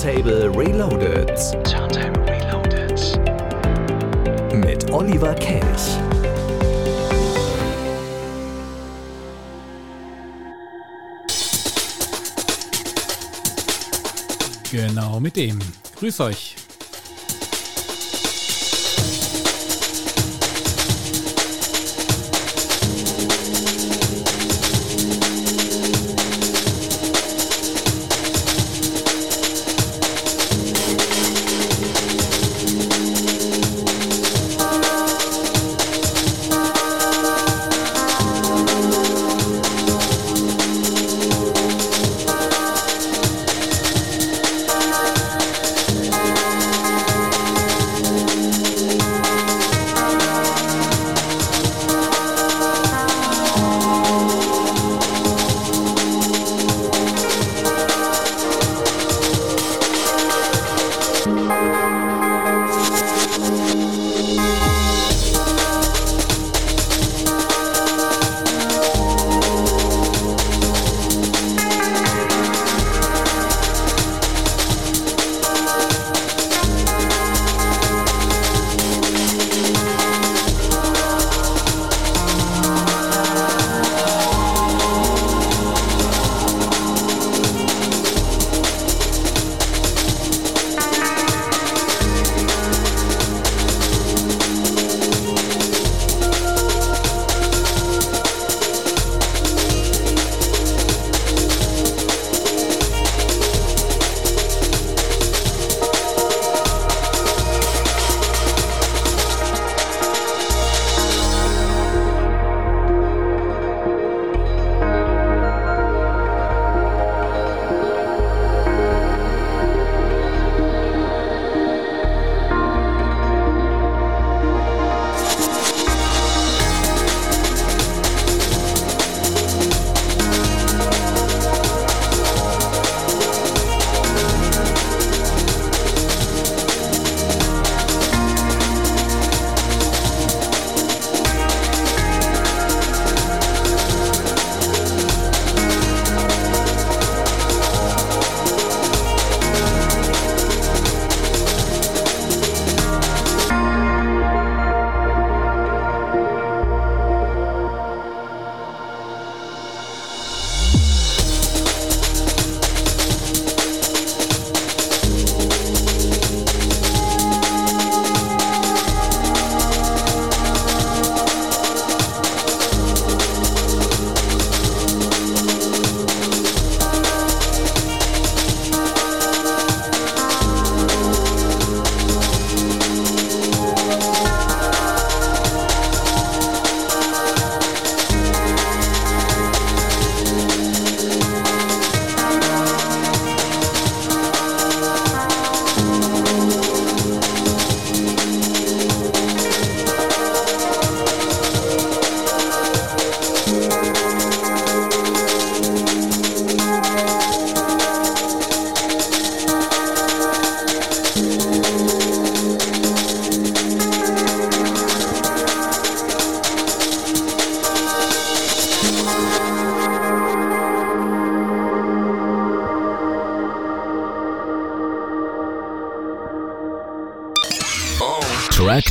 Turntable 0.00 0.48
Reloaded. 0.54 1.28
Turntable 1.62 2.24
Reloaded. 2.24 2.98
Mit 4.54 4.90
Oliver 4.90 5.34
Kelch. 5.34 5.98
Genau 14.72 15.20
mit 15.20 15.36
dem. 15.36 15.58
Grüß 15.96 16.20
euch. 16.20 16.59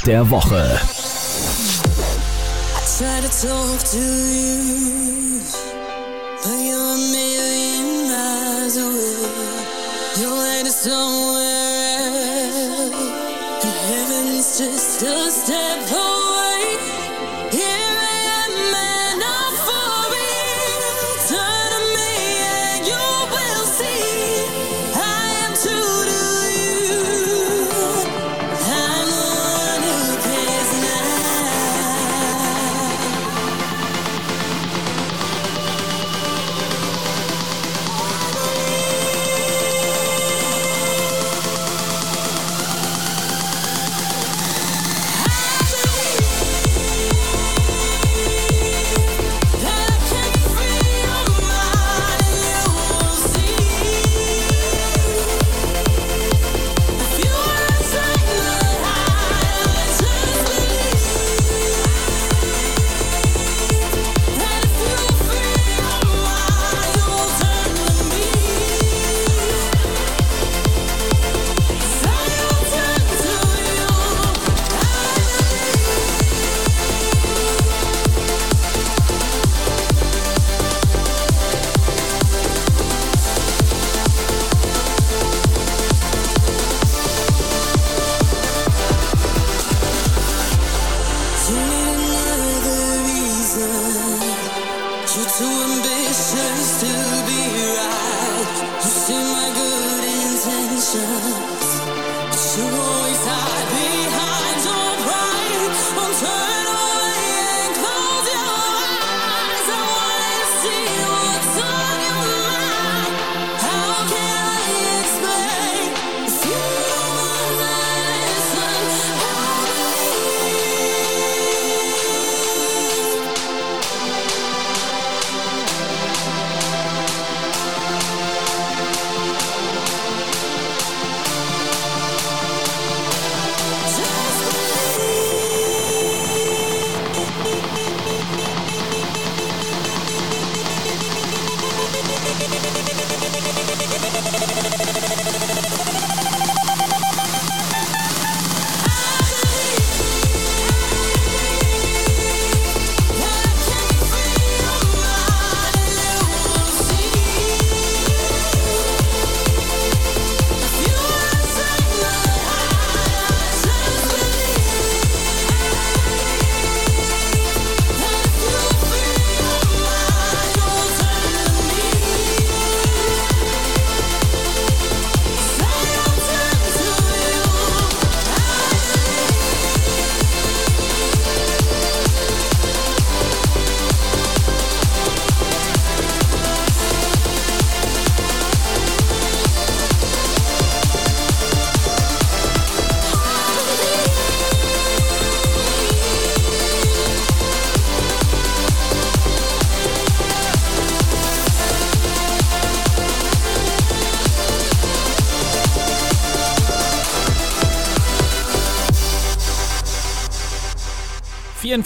Der 0.09 0.27
Woche. 0.31 0.79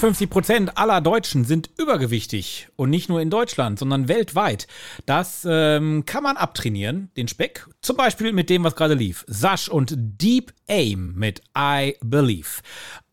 54 0.04 0.30
Prozent 0.30 0.78
aller 0.78 1.00
Deutschen 1.00 1.46
sind 1.46 1.70
übergewichtig. 1.78 2.68
Und 2.76 2.90
nicht 2.90 3.08
nur 3.08 3.22
in 3.22 3.30
Deutschland, 3.30 3.80
sondern 3.80 4.10
weltweit. 4.10 4.68
Das 5.06 5.48
ähm, 5.50 6.04
kann 6.06 6.24
man 6.24 6.36
abtrainieren, 6.36 7.10
den 7.16 7.30
Speck. 7.30 7.66
Zum 7.82 7.96
Beispiel 7.96 8.34
mit 8.34 8.50
dem, 8.50 8.66
was 8.66 8.76
gerade 8.76 8.96
lief. 8.96 9.24
Sash 9.30 9.70
und 9.70 9.94
Deep 9.96 10.52
Aim 10.68 11.14
mit 11.16 11.42
I 11.58 11.96
Believe. 12.02 12.50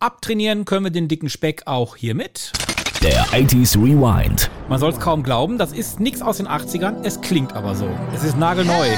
Abtrainieren 0.01 0.65
können 0.65 0.87
wir 0.87 0.91
den 0.91 1.07
dicken 1.07 1.31
Speck 1.31 1.63
auch 1.67 1.95
hiermit. 1.95 2.51
Der 3.05 3.25
80s 3.27 3.77
Rewind. 3.77 4.51
Man 4.69 4.81
soll 4.81 4.91
es 4.91 4.99
kaum 4.99 5.23
glauben, 5.23 5.59
das 5.59 5.73
ist 5.73 6.01
nichts 6.01 6.21
aus 6.23 6.39
den 6.39 6.49
80ern, 6.49 7.05
es 7.05 7.21
klingt 7.21 7.53
aber 7.53 7.77
so. 7.77 7.89
Es 8.13 8.25
ist 8.25 8.37
nagelneu. 8.37 8.89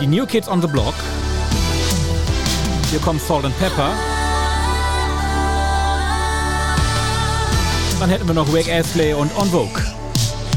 Die 0.00 0.06
New 0.06 0.24
Kids 0.24 0.48
on 0.48 0.62
the 0.62 0.68
Block. 0.68 0.94
Hier 2.90 3.00
kommt 3.00 3.20
Salt 3.20 3.44
and 3.44 3.58
Pepper. 3.58 3.94
Dann 8.00 8.08
hätten 8.08 8.26
wir 8.26 8.30
er 8.30 8.44
noch 8.46 8.50
Rick 8.50 8.72
Astley 8.72 9.12
und 9.12 9.30
On 9.36 9.46
Vogue. 9.50 9.82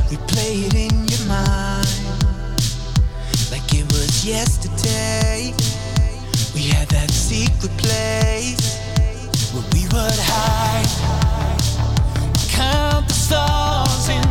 We 0.10 0.18
play 0.28 0.66
it 0.66 0.74
in 0.76 1.06
your 1.10 1.28
mind 1.28 1.86
like 3.52 3.74
it 3.74 3.86
was 3.92 4.24
yesterday. 4.24 5.54
We 6.56 6.74
had 6.74 6.88
that 6.88 7.12
secret 7.12 7.76
place 7.76 8.80
where 9.52 9.66
we 9.74 9.84
would 9.92 10.20
hide, 10.24 10.88
count 12.48 13.10
the 13.10 13.14
stars 13.14 14.08
in 14.08 14.23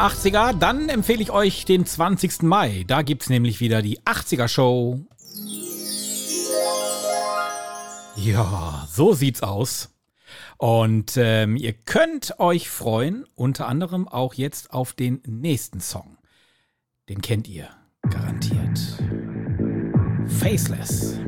Mehr 0.00 0.08
80er, 0.08 0.54
dann 0.54 0.88
empfehle 0.88 1.22
ich 1.22 1.30
euch 1.30 1.66
den 1.66 1.84
20. 1.84 2.42
Mai. 2.44 2.84
Da 2.86 3.02
gibt's 3.02 3.28
nämlich 3.28 3.60
wieder 3.60 3.82
die 3.82 4.00
80er 4.00 4.48
Show. 4.48 4.98
Ja, 8.16 8.88
so 8.90 9.12
sieht's 9.12 9.42
aus. 9.42 9.90
Und 10.56 11.18
ähm, 11.18 11.54
ihr 11.54 11.74
könnt 11.74 12.40
euch 12.40 12.70
freuen, 12.70 13.26
unter 13.34 13.68
anderem 13.68 14.08
auch 14.08 14.32
jetzt 14.32 14.72
auf 14.72 14.94
den 14.94 15.20
nächsten 15.26 15.80
Song. 15.80 16.16
Den 17.10 17.20
kennt 17.20 17.46
ihr 17.46 17.68
garantiert. 18.08 18.80
Faceless. 20.28 21.18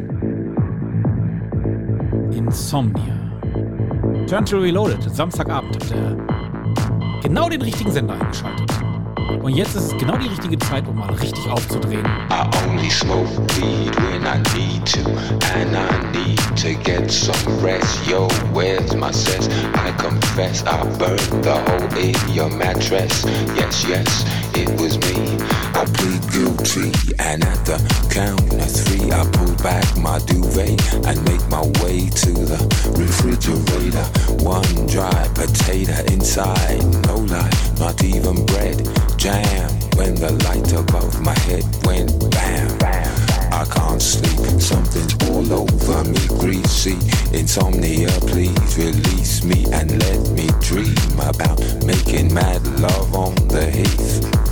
Insomnia. 2.31 3.19
Turn 4.26 4.47
to 4.47 4.57
Reloaded, 4.57 5.02
Samstagabend 5.14 5.76
ihr 5.91 6.32
genau 7.23 7.49
den 7.49 7.62
richtigen 7.62 7.93
Sender 7.93 8.14
eingeschaltet. 8.14 8.71
Und 9.41 9.57
jetzt 9.57 9.75
ist 9.75 9.97
genau 9.99 10.17
die 10.17 10.29
richtige 10.29 10.59
Zeit, 10.59 10.87
um 10.87 10.97
mal 10.97 11.12
richtig 11.15 11.49
aufzudrehen. 11.49 12.05
I 12.31 12.49
only 12.69 12.91
smoke 12.91 13.29
weed 13.57 13.95
when 13.97 14.27
I 14.27 14.39
need 14.57 14.85
to, 14.87 15.01
and 15.55 15.77
I 15.77 15.89
need 16.12 16.39
to 16.57 16.75
get 16.83 17.11
some 17.11 17.35
rest. 17.61 18.07
Yo, 18.07 18.29
where's 18.53 18.95
my 18.95 19.12
sense? 19.12 19.49
I 19.75 19.93
confess 19.97 20.65
I 20.65 20.85
burned 20.99 21.43
the 21.43 21.55
hole 21.55 21.99
in 21.99 22.15
your 22.35 22.51
mattress. 22.51 23.25
Yes, 23.57 23.85
yes, 23.89 24.25
it 24.55 24.69
was 24.81 24.99
me. 24.99 25.39
I 25.75 25.85
plead 25.87 26.23
guilty, 26.31 26.93
and 27.19 27.43
at 27.43 27.65
the 27.65 27.79
count 28.11 28.53
of 28.53 28.71
three, 28.71 29.11
I 29.11 29.25
pull 29.33 29.55
back 29.62 29.97
my 29.97 30.19
duvet 30.27 30.79
and 31.07 31.19
make 31.25 31.43
my 31.49 31.62
way 31.83 32.09
to 32.09 32.33
the 32.33 32.59
refrigerator. 32.97 34.07
One 34.45 34.87
dry 34.87 35.29
potato 35.35 35.95
inside, 36.12 36.85
no 37.07 37.17
lie, 37.17 37.51
not 37.79 38.03
even 38.05 38.45
bread. 38.47 38.87
Jam 39.23 39.71
when 39.95 40.17
the 40.17 40.33
light 40.47 40.73
above 40.73 41.21
my 41.21 41.38
head 41.47 41.62
went 41.85 42.11
bam. 42.33 42.76
I 43.52 43.64
can't 43.71 44.02
sleep, 44.02 44.61
something's 44.61 45.14
all 45.31 45.61
over 45.62 46.02
me, 46.11 46.26
greasy. 46.41 46.99
Insomnia, 47.33 48.09
please 48.26 48.76
release 48.76 49.45
me 49.45 49.64
and 49.73 49.97
let 50.02 50.29
me 50.31 50.49
dream 50.59 51.21
about 51.21 51.61
making 51.85 52.35
mad 52.35 52.67
love 52.81 53.14
on 53.14 53.37
the 53.47 53.71
heath. 53.71 54.51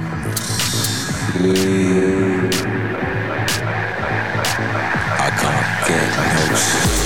sleep. 1.31 2.53
I 5.19 5.29
can't 5.39 5.87
get 5.87 6.09
no 6.17 6.55
sleep. 6.55 7.00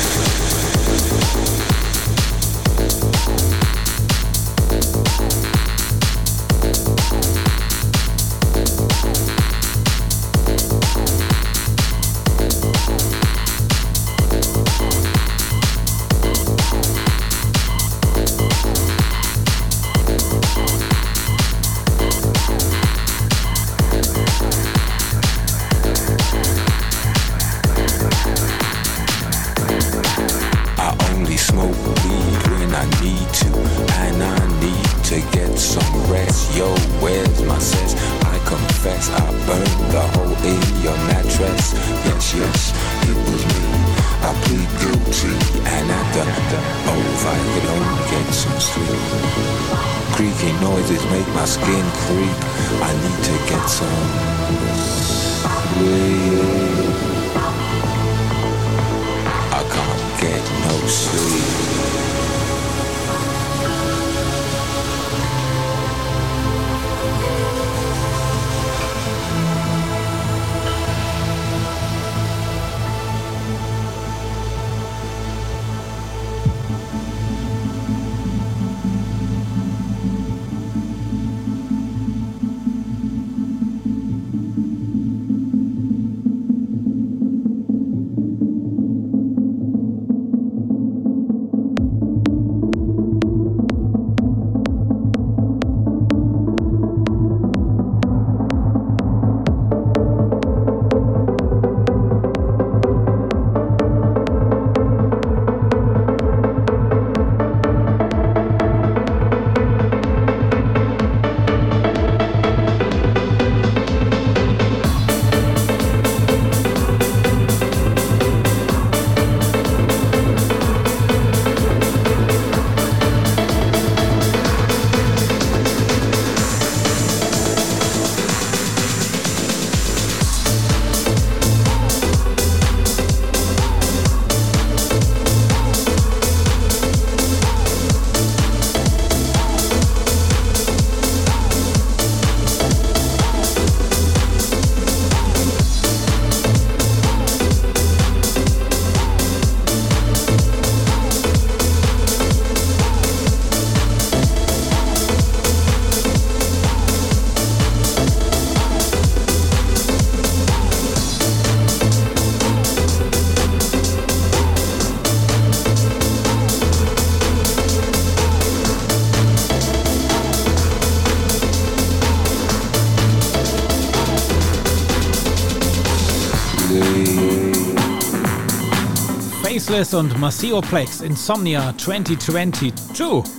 Faceless 179.41 179.93
und 179.93 180.19
Maceo 180.19 180.61
Plex 180.61 181.01
Insomnia 181.01 181.73
2022. 181.77 182.73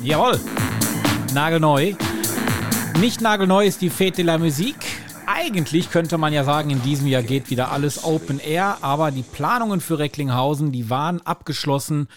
Jawohl. 0.02 0.40
Nagelneu. 1.34 1.94
Nicht 3.00 3.20
nagelneu 3.20 3.66
ist 3.66 3.82
die 3.82 3.90
Fete 3.90 4.16
de 4.16 4.24
la 4.24 4.38
Musique. 4.38 4.86
Eigentlich 5.26 5.90
könnte 5.90 6.16
man 6.16 6.32
ja 6.32 6.44
sagen, 6.44 6.70
in 6.70 6.82
diesem 6.82 7.06
Jahr 7.06 7.22
geht 7.22 7.50
wieder 7.50 7.70
alles 7.70 8.02
Open 8.04 8.38
Air, 8.38 8.78
aber 8.80 9.10
die 9.10 9.22
Planungen 9.22 9.80
für 9.80 9.98
Recklinghausen, 9.98 10.72
die 10.72 10.88
waren 10.88 11.20
abgeschlossen 11.20 12.08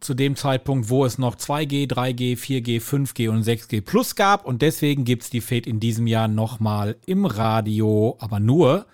zu 0.00 0.14
dem 0.14 0.36
Zeitpunkt, 0.36 0.88
wo 0.88 1.04
es 1.04 1.18
noch 1.18 1.36
2G, 1.36 1.90
3G, 1.90 2.38
4G, 2.38 2.80
5G 2.80 3.28
und 3.28 3.44
6G 3.44 3.82
Plus 3.82 4.16
gab 4.16 4.46
und 4.46 4.62
deswegen 4.62 5.04
gibt 5.04 5.24
es 5.24 5.30
die 5.30 5.40
Fete 5.40 5.68
in 5.68 5.80
diesem 5.80 6.06
Jahr 6.06 6.28
nochmal 6.28 6.96
im 7.04 7.26
Radio, 7.26 8.16
aber 8.20 8.40
nur, 8.40 8.86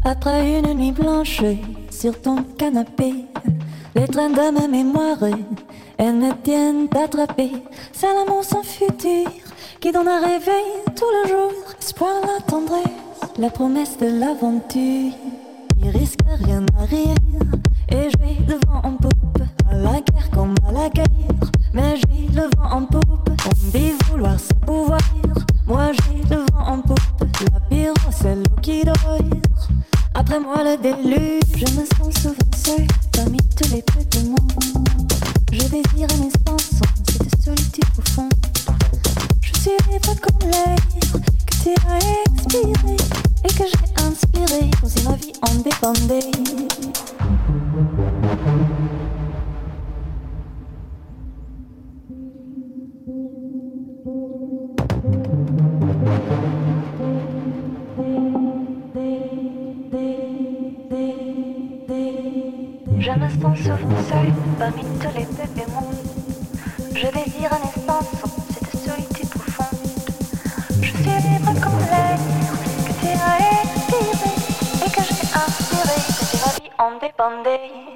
Après 0.05 0.59
une 0.59 0.75
nuit 0.75 0.91
blanche 0.91 1.43
sur 1.91 2.21
ton 2.21 2.43
canapé, 2.59 3.25
les 3.95 4.09
trains 4.09 4.31
de 4.31 4.51
ma 4.51 4.67
mémoire, 4.67 5.19
elles 5.97 6.15
me 6.15 6.33
tiennent 6.43 6.89
attrapée. 6.93 7.53
C'est 7.93 8.13
l'amour 8.13 8.43
sans 8.43 8.65
futur 8.65 9.29
qui 9.81 9.93
donne 9.93 10.09
un 10.09 10.21
réveil 10.21 10.83
tout 10.97 11.05
le 11.23 11.29
jour. 11.29 11.53
Espoir, 11.81 12.15
la 12.23 12.43
tendresse, 12.43 12.83
la 13.39 13.49
promesse 13.51 13.97
de 13.99 14.07
l'aventure. 14.07 15.13
Il 15.81 15.91
risque 15.91 16.19
rien 16.27 16.67
à 16.81 16.85
rien 16.85 17.15
et 17.89 18.11
je 18.11 18.19
vais 18.19 18.37
le 18.49 18.55
vent 18.67 18.81
en 18.83 18.93
poupe. 18.95 19.43
À 19.71 19.75
la 19.75 20.01
guerre 20.01 20.31
comme 20.35 20.55
à 20.69 20.73
la 20.73 20.89
guerre, 20.89 21.07
mais 21.73 21.95
j'ai 21.97 22.27
le 22.35 22.49
vent 22.57 22.71
en 22.73 22.85
poupe. 22.87 23.31
On 23.47 23.71
dit 23.71 23.93
vouloir 24.09 24.39
se 24.39 24.53
pouvoir, 24.67 25.01
moi 25.67 25.93
j'ai 25.93 26.35
le 26.35 26.43
vent 26.53 26.67
en 26.67 26.79
poupe. 26.79 26.99
La 27.53 27.61
pire, 27.61 27.95
c'est 28.11 28.35
l'eau 28.35 28.57
qui 28.61 28.83
dort. 28.83 29.42
Après 30.25 30.39
moi 30.39 30.63
le 30.63 30.77
déluge, 30.81 31.43
je 31.57 31.65
me 31.75 31.85
sens 31.85 32.23
souvent 32.23 32.37
seule 32.55 32.87
parmi 33.13 33.39
tous 33.57 33.75
les 33.75 33.83
petits 33.83 34.23
mondes. 34.23 35.13
Je 35.51 35.63
désire 35.63 36.07
un 36.17 36.29
espace 36.29 36.71
cette 37.11 37.43
solitude 37.43 37.85
profonde. 37.87 38.33
Je 39.41 39.53
suis 39.61 39.71
libre 39.91 40.15
comme 40.21 40.49
l'air 40.49 40.77
que 40.95 41.55
tu 41.65 41.71
as 41.89 41.99
expiré 42.31 42.97
et 43.43 43.49
que 43.49 43.65
j'ai 43.67 44.05
inspiré 44.05 44.71
comme 44.81 44.89
si 44.89 45.03
ma 45.03 45.17
vie 45.17 45.33
en 45.43 45.55
dépendait. 45.57 46.31
Je 63.03 63.11
me 63.11 63.29
sens 63.29 63.59
souvent 63.59 64.03
seule 64.09 64.33
parmi 64.61 64.83
tous 65.01 65.09
les 65.19 65.25
bébés 65.25 65.67
mondes. 65.75 66.07
Je 66.95 67.09
désire 67.09 67.53
un 67.53 67.69
espace 67.69 68.07
sans 68.21 68.31
cette 68.55 68.77
solitude 68.79 69.29
profonde. 69.29 69.81
Je 70.81 70.87
suis 70.87 71.03
libre 71.03 71.53
comme 71.61 71.81
l'air 71.91 72.17
que 72.87 72.93
tu 73.01 73.09
as 73.09 73.39
expiré 73.65 74.31
et 74.87 74.91
que 74.91 75.03
j'ai 75.03 75.27
inspiré 75.35 75.97
comme 76.07 76.29
si 76.29 76.37
ma 76.37 76.53
vie 76.53 76.71
en 76.79 76.99
dépendait. 77.01 77.92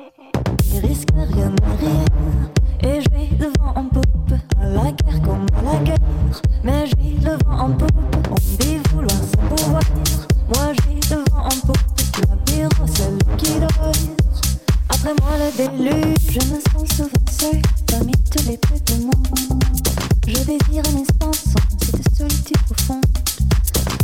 Un 20.59 21.03
espace 21.03 21.45
sans 21.45 21.77
cette 21.85 22.16
solitude 22.16 22.59
profonde. 22.71 23.05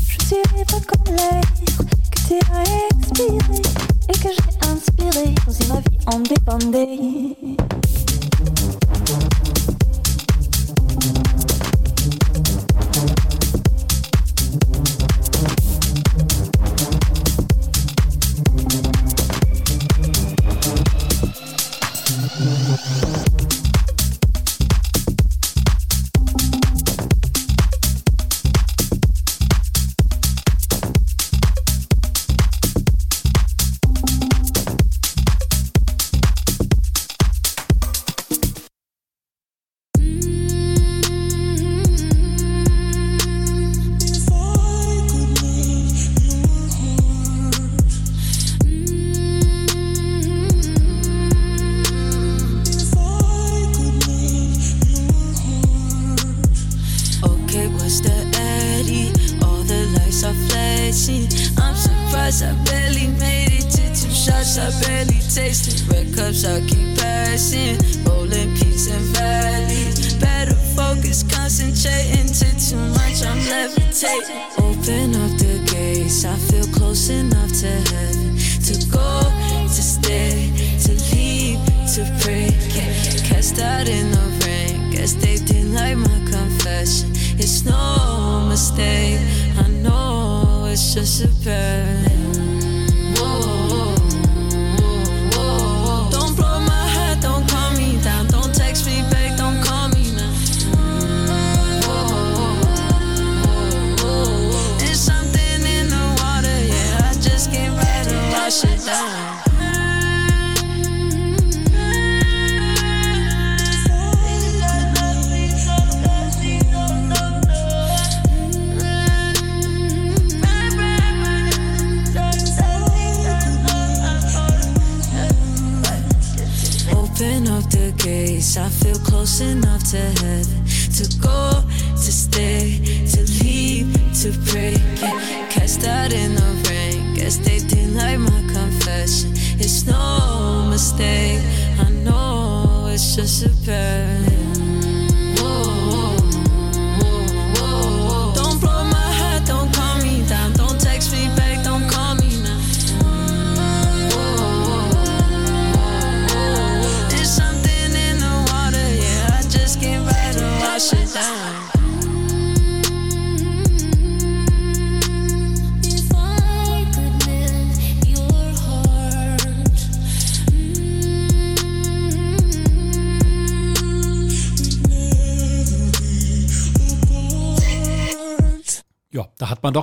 Je 0.01 0.27
suis 0.27 0.37
libre 0.55 0.81
comme 0.87 1.15
l'air 1.15 1.41
que 2.11 2.19
tu 2.29 2.35
as 2.53 2.63
expiré 2.91 3.39
et 4.09 4.13
que 4.13 4.29
j'ai 4.29 4.69
inspiré 4.69 5.35
comme 5.45 5.55
si 5.55 5.67
ma 5.69 5.81
vie 5.81 5.99
en 6.07 6.21
dépendait. 6.21 7.37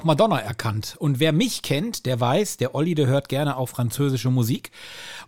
Madonna 0.10 0.40
erkannt. 0.40 0.96
Und 0.98 1.20
wer 1.20 1.32
mich 1.32 1.62
kennt, 1.62 2.08
der 2.08 2.20
weiß, 2.20 2.58
der 2.58 2.74
Olli, 2.74 2.96
der 2.96 3.06
hört 3.06 3.30
gerne 3.30 3.58
auch 3.58 3.70
französische 3.70 4.32
Musik. 4.32 4.72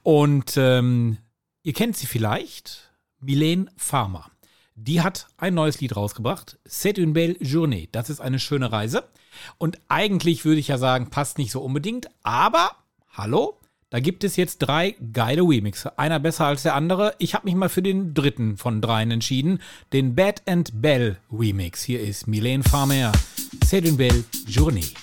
Und 0.01 0.57
ähm, 0.57 1.19
ihr 1.61 1.73
kennt 1.73 1.97
sie 1.97 2.07
vielleicht, 2.07 2.91
Milene 3.19 3.67
Farmer. 3.77 4.31
Die 4.73 5.01
hat 5.01 5.27
ein 5.37 5.53
neues 5.53 5.79
Lied 5.81 5.95
rausgebracht, 5.95 6.57
C'est 6.67 6.97
une 6.97 7.13
belle 7.13 7.37
journée. 7.39 7.89
Das 7.91 8.09
ist 8.09 8.21
eine 8.21 8.39
schöne 8.39 8.71
Reise. 8.71 9.03
Und 9.59 9.77
eigentlich 9.87 10.45
würde 10.45 10.59
ich 10.59 10.69
ja 10.69 10.79
sagen, 10.79 11.11
passt 11.11 11.37
nicht 11.37 11.51
so 11.51 11.61
unbedingt, 11.61 12.07
aber 12.23 12.71
hallo, 13.11 13.59
da 13.91 13.99
gibt 13.99 14.23
es 14.23 14.37
jetzt 14.37 14.59
drei 14.59 14.95
geile 15.13 15.41
Remixe. 15.41 15.99
Einer 15.99 16.19
besser 16.19 16.45
als 16.45 16.63
der 16.63 16.75
andere. 16.75 17.13
Ich 17.19 17.35
habe 17.35 17.45
mich 17.45 17.55
mal 17.55 17.69
für 17.69 17.81
den 17.81 18.13
dritten 18.13 18.57
von 18.57 18.81
dreien 18.81 19.11
entschieden, 19.11 19.59
den 19.91 20.15
Bad 20.15 20.41
and 20.47 20.81
Bell 20.81 21.17
Remix. 21.31 21.83
Hier 21.83 21.99
ist 21.99 22.25
Milene 22.25 22.63
Farmer, 22.63 23.11
C'est 23.65 23.85
une 23.85 23.97
belle 23.97 24.23
journée. 24.47 24.93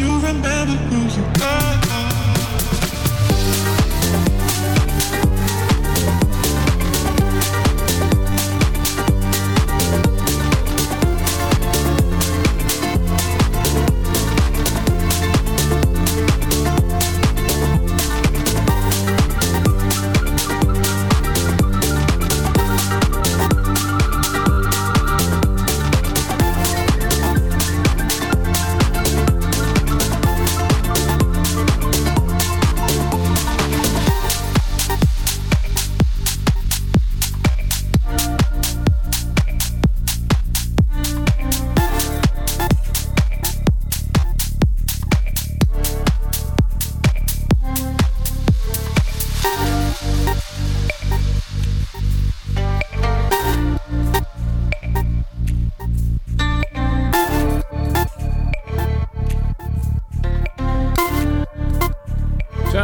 You 0.00 0.18
remember 0.20 0.72
who 0.88 0.98
you 1.14 1.24
are. 1.42 2.09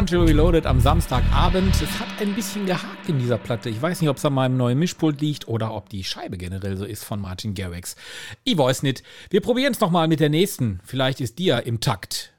Turntable 0.06 0.28
Reloaded 0.28 0.66
am 0.66 0.80
Samstagabend. 0.80 1.74
Es 1.82 1.98
hat 1.98 2.06
ein 2.20 2.32
bisschen 2.32 2.64
gehakt 2.64 3.08
in 3.08 3.18
dieser 3.18 3.38
Platte. 3.38 3.68
Ich 3.68 3.82
weiß 3.82 4.00
nicht, 4.00 4.08
ob 4.08 4.18
es 4.18 4.24
an 4.24 4.34
meinem 4.34 4.56
neuen 4.56 4.78
Mischpult 4.78 5.20
liegt 5.20 5.48
oder 5.48 5.74
ob 5.74 5.88
die 5.88 6.04
Scheibe 6.04 6.38
generell 6.38 6.76
so 6.76 6.84
ist 6.84 7.04
von 7.04 7.20
Martin 7.20 7.54
Garrix. 7.54 7.96
Ich 8.44 8.56
weiß 8.56 8.84
nicht. 8.84 9.02
Wir 9.30 9.40
probieren 9.40 9.72
es 9.72 9.80
nochmal 9.80 10.06
mit 10.06 10.20
der 10.20 10.28
nächsten. 10.28 10.78
Vielleicht 10.84 11.20
ist 11.20 11.40
die 11.40 11.46
ja 11.46 11.58
im 11.58 11.80
Takt. 11.80 12.32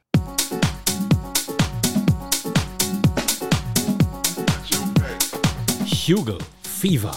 Hugel 5.85 6.37
Fever. 6.61 7.11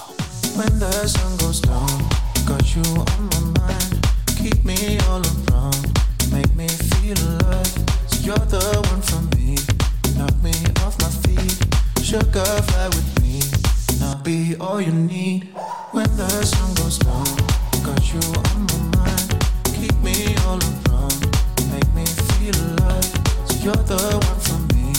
When 0.56 0.80
the 0.80 1.06
sun 1.06 1.36
goes 1.38 1.60
down, 1.60 1.86
got 2.44 2.74
you 2.74 2.82
on 2.82 3.28
my 3.28 3.60
mind. 3.60 4.08
Keep 4.36 4.64
me 4.64 4.98
all 5.08 5.22
around, 5.52 5.86
make 6.32 6.52
me 6.56 6.66
feel 6.66 7.16
alive. 7.38 7.72
So 8.08 8.20
you're 8.24 8.46
the 8.46 8.82
one 8.90 9.02
for 9.02 9.22
me. 9.36 9.69
Knock 10.20 10.42
me 10.42 10.52
off 10.84 11.00
my 11.00 11.08
feet. 11.24 11.56
Sugar 12.04 12.44
fly 12.44 12.88
with 12.88 13.22
me. 13.22 13.40
And 13.88 14.04
I'll 14.04 14.22
be 14.22 14.54
all 14.60 14.78
you 14.78 14.92
need. 14.92 15.48
When 15.92 16.14
the 16.18 16.28
sun 16.44 16.74
goes 16.74 16.98
down, 16.98 17.24
got 17.82 18.02
you 18.12 18.20
on 18.52 18.66
my 18.68 18.98
mind. 18.98 19.28
Keep 19.64 19.96
me 20.02 20.36
all 20.44 20.60
around, 20.60 21.20
make 21.72 21.90
me 21.94 22.04
feel 22.04 22.54
alive. 22.54 23.10
So 23.48 23.64
you're 23.64 23.84
the 23.88 24.02
one 24.28 24.40
for 24.44 24.60
me. 24.74 24.92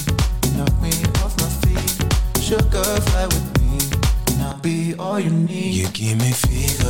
Knock 0.57 0.73
me 0.81 0.93
off 1.21 1.37
my 1.37 1.49
feet. 1.61 2.41
Sugar 2.41 2.83
fly 2.83 3.25
with 3.27 3.47
me. 3.61 3.77
And 4.33 4.41
I'll 4.41 4.57
be 4.57 4.95
all 4.97 5.19
you 5.19 5.29
need. 5.29 5.75
You 5.75 5.87
give 5.89 6.17
me 6.17 6.31
fever. 6.31 6.89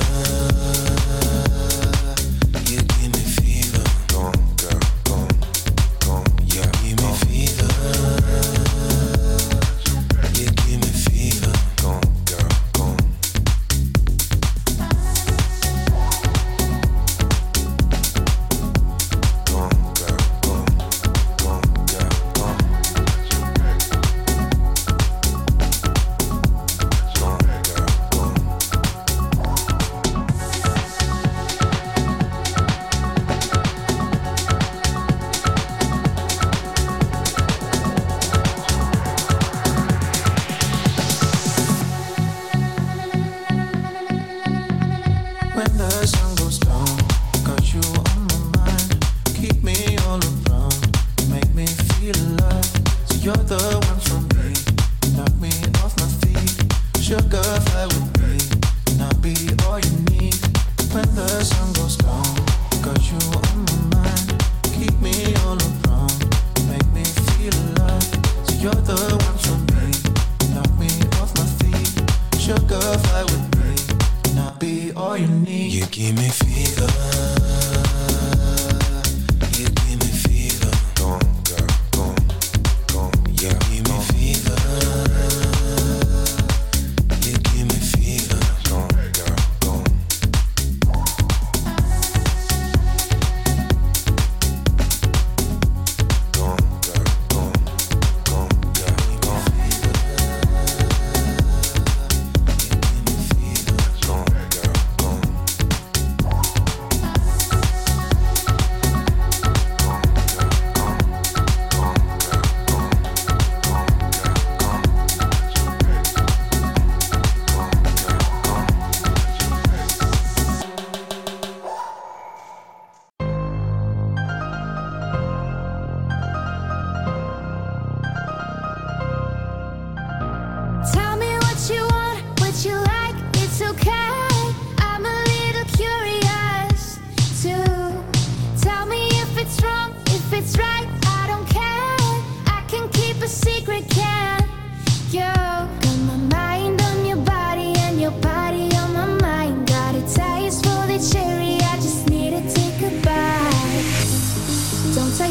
Sugar 57.11 57.70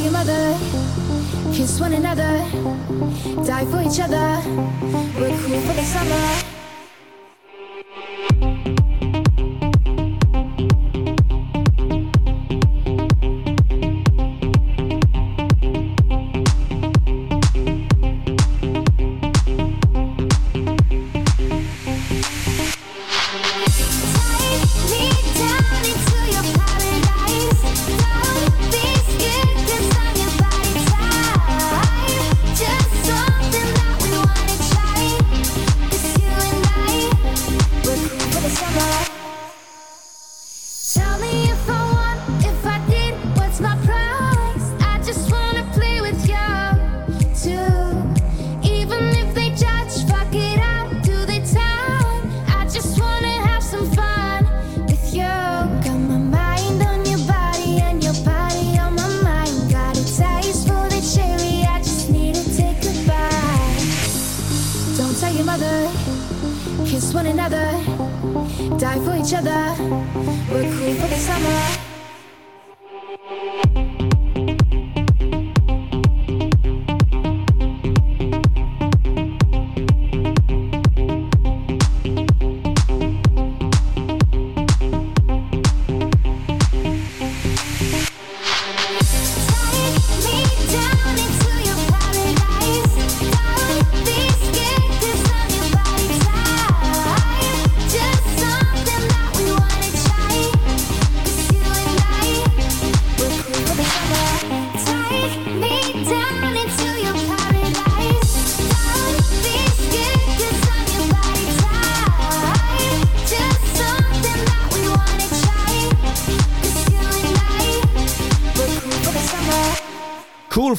your 0.02 0.12
mother. 0.12 0.58
Kiss 1.52 1.80
one 1.80 1.92
another. 1.92 2.38
Die 3.44 3.64
for 3.66 3.82
each 3.82 4.00
other. 4.00 4.40
We're 5.18 5.36
cool 5.42 5.60
for 5.60 5.74
the 5.74 5.82
summer. 5.82 6.49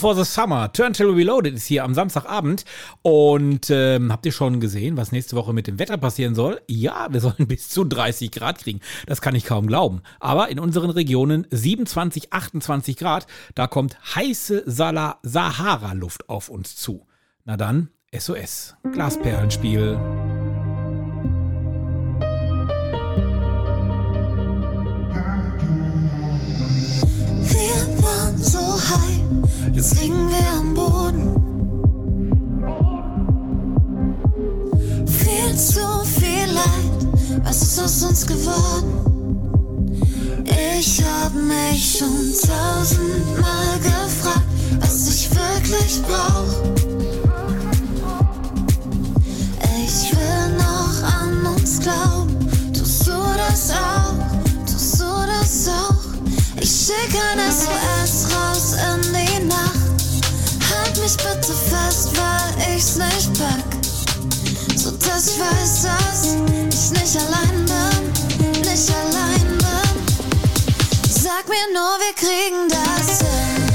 For 0.02 0.16
the 0.16 0.26
Summer. 0.26 0.74
Turntable 0.74 1.16
Reloaded 1.16 1.54
ist 1.54 1.68
hier 1.68 1.84
am 1.84 1.94
Samstagabend. 1.94 2.66
Und 3.04 3.70
ähm, 3.70 4.12
habt 4.12 4.26
ihr 4.26 4.32
schon 4.32 4.60
gesehen, 4.60 4.98
was 4.98 5.12
nächste 5.12 5.36
Woche 5.36 5.54
mit 5.54 5.68
dem 5.68 5.78
Wetter 5.78 5.96
passieren 5.98 6.34
soll? 6.34 6.60
Ja, 6.68 7.10
wir 7.12 7.22
sollen 7.22 7.36
bis 7.48 7.70
zu 7.70 7.84
30 7.84 8.32
Grad 8.32 8.58
kriegen. 8.58 8.80
Das 9.06 9.22
kann 9.22 9.36
ich 9.36 9.46
kaum 9.46 9.68
glauben. 9.68 10.02
Aber 10.20 10.50
in 10.50 10.60
unseren 10.60 10.90
Regionen 10.90 11.46
27, 11.52 12.34
28 12.34 12.98
Grad, 12.98 13.28
da 13.54 13.68
kommt 13.68 14.00
heiße 14.16 14.64
Sahara-Luft 14.66 16.30
auf 16.30 16.50
uns 16.50 16.76
zu. 16.76 17.06
Na 17.46 17.56
dann, 17.56 17.90
SOS. 18.12 18.74
Glasperlenspiel. 18.92 20.00
Wir 27.44 28.04
waren 28.04 28.38
so 28.40 28.60
high, 28.60 29.21
jetzt 29.74 30.00
liegen 30.02 30.30
wir 30.30 30.48
am 30.60 30.74
Boden. 30.74 31.36
Viel 35.08 35.56
zu 35.56 35.82
viel 36.06 36.54
Leid, 36.54 37.44
was 37.44 37.62
ist 37.62 37.80
aus 37.80 38.04
uns 38.04 38.26
geworden? 38.26 39.12
Ich 40.80 41.04
hab 41.04 41.34
mich 41.34 41.98
schon 42.00 42.34
tausendmal 42.48 43.80
gefragt, 43.80 44.48
was 44.80 45.10
ich 45.10 45.30
wirklich 45.30 46.02
brauch. 46.04 46.72
Ich 49.84 50.12
will 50.12 50.58
noch 50.58 51.04
an 51.20 51.46
uns 51.56 51.80
glauben, 51.80 52.38
tust 52.74 53.08
du 53.08 53.14
das 53.38 53.72
auch? 53.72 54.16
Tust 54.66 55.00
du 55.00 55.06
das 55.28 55.68
auch? 55.68 56.04
Ich 56.60 56.70
schick 56.70 57.14
ein 57.34 57.40
SOS 57.52 58.28
raus 58.34 58.74
in 58.74 59.02
die 59.14 59.21
mich 61.02 61.18
bitte 61.18 61.54
fest, 61.54 62.10
weil 62.16 62.76
ich's 62.76 62.96
nicht 62.96 63.34
pack. 63.40 63.66
So 64.76 64.92
dass 64.92 65.28
ich 65.28 65.40
weiß, 65.40 65.82
dass 65.84 66.36
ich 66.70 66.92
nicht 66.92 67.18
allein 67.18 67.66
bin, 67.66 68.62
nicht 68.62 68.92
allein 68.92 69.58
bin. 69.58 70.22
Sag 71.10 71.48
mir 71.50 71.68
nur, 71.74 71.98
wir 72.00 72.14
kriegen 72.16 72.70
das 72.70 73.20
hin. 73.20 73.71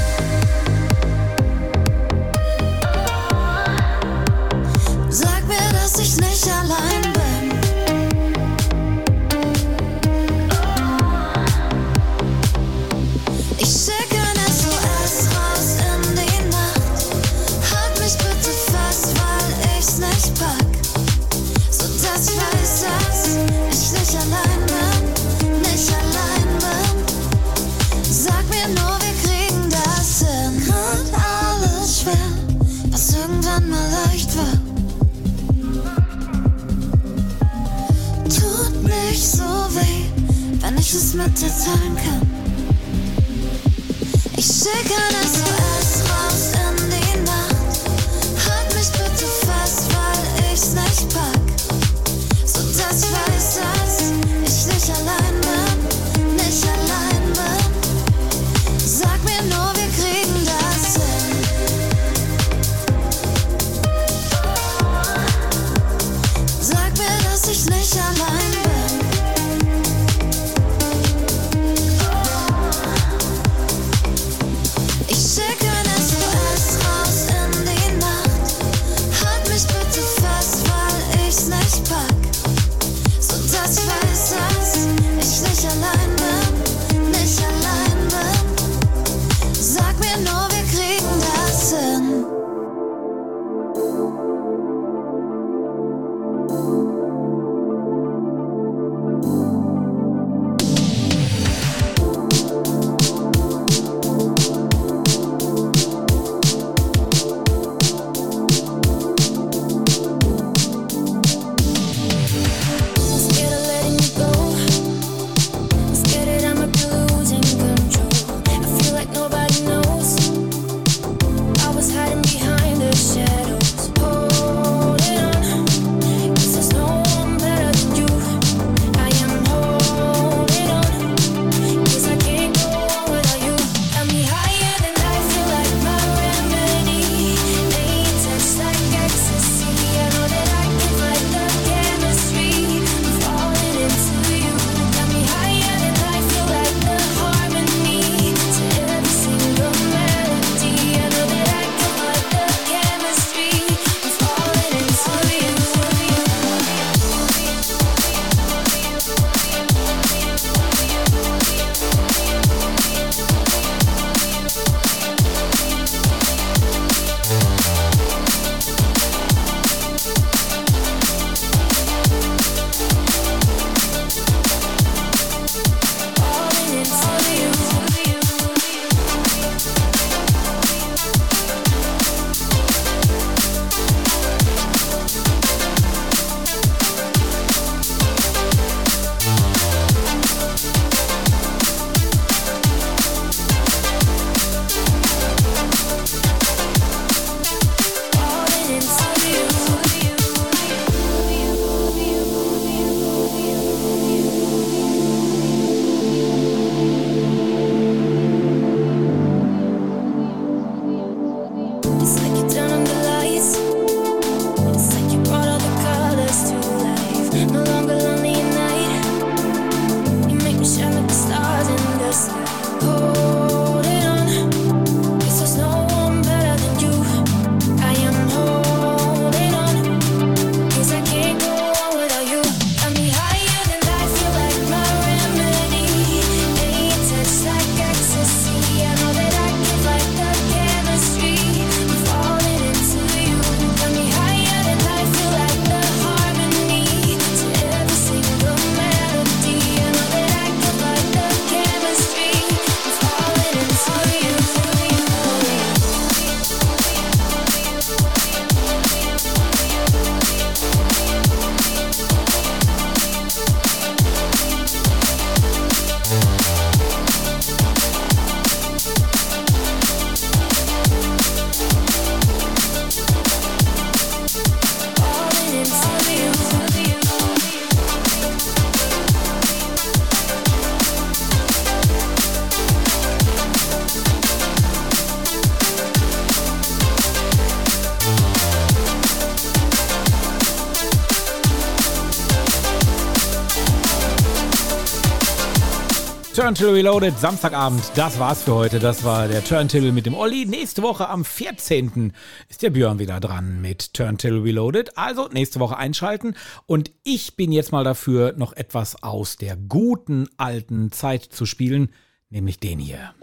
Turntable 296.37 296.75
Reloaded, 296.75 297.17
Samstagabend. 297.17 297.81
Das 297.95 298.19
war's 298.19 298.43
für 298.43 298.53
heute. 298.53 298.77
Das 298.77 299.03
war 299.03 299.27
der 299.27 299.43
Turntable 299.43 299.91
mit 299.91 300.05
dem 300.05 300.13
Olli. 300.13 300.45
Nächste 300.45 300.83
Woche 300.83 301.09
am 301.09 301.25
14. 301.25 302.13
ist 302.47 302.61
der 302.61 302.69
Björn 302.69 302.99
wieder 302.99 303.19
dran 303.19 303.59
mit 303.59 303.95
Turntable 303.95 304.43
Reloaded. 304.43 304.99
Also 304.99 305.29
nächste 305.29 305.59
Woche 305.59 305.77
einschalten. 305.77 306.35
Und 306.67 306.91
ich 307.03 307.37
bin 307.37 307.51
jetzt 307.51 307.71
mal 307.71 307.83
dafür, 307.83 308.35
noch 308.37 308.53
etwas 308.53 309.01
aus 309.01 309.37
der 309.37 309.55
guten 309.57 310.29
alten 310.37 310.91
Zeit 310.91 311.23
zu 311.23 311.47
spielen, 311.47 311.91
nämlich 312.29 312.59
den 312.59 312.77
hier. 312.77 313.15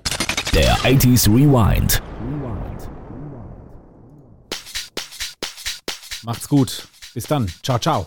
Der 0.53 0.75
80s 0.79 1.29
Rewind. 1.29 2.03
Macht's 6.25 6.49
gut. 6.49 6.89
Bis 7.15 7.29
dann. 7.29 7.47
Ciao, 7.63 7.79
ciao. 7.79 8.07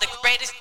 the 0.00 0.08
greatest 0.22 0.54